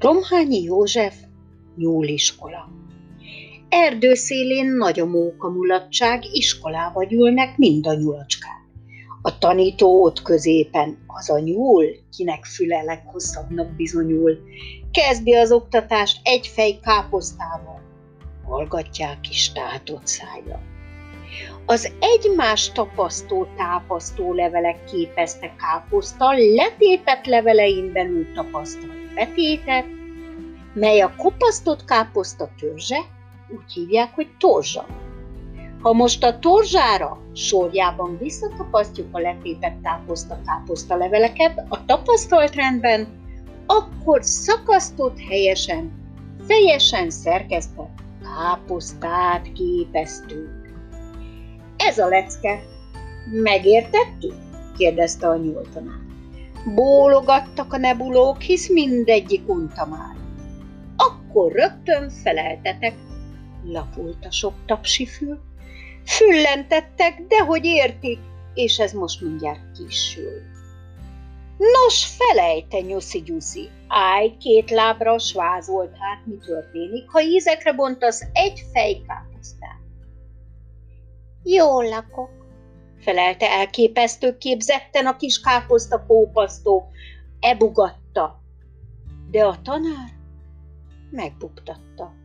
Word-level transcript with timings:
Romhányi 0.00 0.62
József 0.62 1.14
nyúliskola. 1.76 2.68
Erdőszélén 3.68 4.66
nagy 4.66 5.00
a 5.00 5.06
móka 5.06 5.48
mulatság, 5.48 6.24
iskolába 6.32 7.04
gyűlnek 7.04 7.56
mind 7.56 7.86
a 7.86 7.94
nyulacskák. 7.94 8.60
A 9.22 9.38
tanító 9.38 10.02
ott 10.02 10.22
középen, 10.22 10.98
az 11.06 11.30
a 11.30 11.38
nyúl, 11.38 11.84
kinek 12.16 12.44
füle 12.44 12.82
leghosszabbnak 12.82 13.76
bizonyul. 13.76 14.38
Kezdi 14.90 15.34
az 15.34 15.52
oktatást 15.52 16.20
egy 16.22 16.46
fej 16.46 16.78
káposztával, 16.82 17.80
hallgatják 18.44 19.28
is 19.30 19.52
tátott 19.52 20.06
szája. 20.06 20.60
Az 21.66 21.92
egymás 22.00 22.72
tapasztó 22.72 23.46
tápasztó 23.56 24.32
levelek 24.32 24.84
képezte 24.84 25.54
káposzta 25.56 26.32
letépet 26.32 27.26
levelein 27.26 27.92
belül 27.92 28.32
tapasztalt 28.34 28.99
betétet, 29.14 29.86
mely 30.74 31.00
a 31.00 31.14
kopasztott 31.16 31.84
káposzta 31.84 32.48
törzse, 32.58 32.98
úgy 33.48 33.72
hívják, 33.72 34.14
hogy 34.14 34.28
torzsa. 34.38 34.86
Ha 35.82 35.92
most 35.92 36.24
a 36.24 36.38
torzsára 36.38 37.18
sorjában 37.34 38.18
visszatapasztjuk 38.18 39.08
a 39.12 39.18
letépett 39.18 39.82
táposzta 39.82 40.40
káposzta 40.46 40.96
leveleket 40.96 41.64
a 41.68 41.84
tapasztalt 41.84 42.54
rendben, 42.54 43.06
akkor 43.66 44.24
szakasztott 44.24 45.18
helyesen, 45.28 45.92
fejesen 46.46 47.10
szerkesztett 47.10 48.00
káposztát 48.22 49.52
képeztünk. 49.52 50.72
Ez 51.76 51.98
a 51.98 52.06
lecke. 52.08 52.62
Megértettük? 53.32 54.34
kérdezte 54.76 55.28
a 55.28 55.36
nyúltanár. 55.36 56.09
Bólogattak 56.64 57.72
a 57.72 57.76
nebulók, 57.76 58.40
hisz 58.40 58.68
mindegyik 58.68 59.48
unta 59.48 59.86
már. 59.86 60.16
Akkor 60.96 61.52
rögtön 61.52 62.10
feleltetek, 62.10 62.94
lapult 63.64 64.24
a 64.24 64.30
sok 64.30 64.54
tapsifül. 64.66 65.38
Füllentettek, 66.04 67.22
de 67.28 67.44
hogy 67.44 67.64
értik, 67.64 68.18
és 68.54 68.78
ez 68.78 68.92
most 68.92 69.20
mindjárt 69.20 69.72
kisül. 69.78 70.40
Nos, 71.58 72.06
felejte, 72.06 72.80
nyuszi 72.80 73.22
gyuszi, 73.22 73.68
állj 73.88 74.36
két 74.36 74.70
lábra, 74.70 75.18
svázolt 75.18 75.92
hát, 75.98 76.26
mi 76.26 76.36
történik, 76.46 77.10
ha 77.10 77.22
ízekre 77.22 77.72
bontasz 77.72 78.22
egy 78.32 78.62
fejkáposztát. 78.72 79.80
Jól 81.42 81.84
lakok, 81.84 82.39
felelte 83.00 83.50
elképesztő 83.50 84.36
képzetten 84.38 85.06
a 85.06 85.16
kis 85.16 85.40
káposzta 85.40 86.04
kópasztó, 86.06 86.90
ebugatta, 87.40 88.42
de 89.30 89.44
a 89.44 89.62
tanár 89.62 90.10
megbuktatta. 91.10 92.19